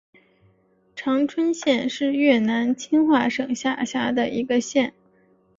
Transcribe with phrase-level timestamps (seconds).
[0.95, 4.95] 常春县是越南清化省下辖的一个县。